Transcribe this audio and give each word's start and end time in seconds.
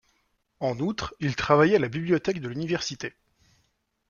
En 0.59 0.79
outre, 0.79 1.13
il 1.19 1.35
travaillait 1.35 1.75
à 1.75 1.79
la 1.79 1.87
bibliothèque 1.87 2.41
de 2.41 2.49
l'université. 2.49 3.13